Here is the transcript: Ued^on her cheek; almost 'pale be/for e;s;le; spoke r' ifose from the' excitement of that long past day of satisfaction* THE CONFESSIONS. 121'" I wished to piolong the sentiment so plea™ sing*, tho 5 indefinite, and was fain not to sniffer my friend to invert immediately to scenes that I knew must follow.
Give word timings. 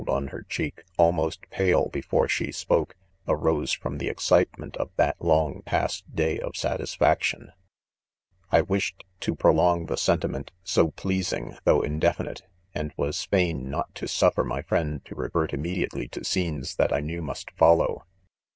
Ued^on 0.01 0.31
her 0.31 0.41
cheek; 0.49 0.83
almost 0.97 1.47
'pale 1.51 1.87
be/for 1.89 2.25
e;s;le; 2.25 2.51
spoke 2.53 2.95
r' 3.27 3.37
ifose 3.37 3.77
from 3.77 3.99
the' 3.99 4.09
excitement 4.09 4.75
of 4.77 4.89
that 4.95 5.15
long 5.21 5.61
past 5.61 6.15
day 6.15 6.39
of 6.39 6.57
satisfaction* 6.57 7.51
THE 8.51 8.63
CONFESSIONS. 8.63 8.93
121'" 8.95 9.05
I 9.05 9.05
wished 9.05 9.05
to 9.19 9.35
piolong 9.35 9.85
the 9.85 9.97
sentiment 9.97 10.51
so 10.63 10.87
plea™ 10.89 11.23
sing*, 11.23 11.55
tho 11.65 11.81
5 11.81 11.85
indefinite, 11.85 12.41
and 12.73 12.91
was 12.97 13.23
fain 13.25 13.69
not 13.69 13.93
to 13.93 14.07
sniffer 14.07 14.43
my 14.43 14.63
friend 14.63 15.05
to 15.05 15.21
invert 15.21 15.53
immediately 15.53 16.07
to 16.07 16.23
scenes 16.23 16.77
that 16.77 16.91
I 16.91 17.01
knew 17.01 17.21
must 17.21 17.51
follow. 17.51 18.03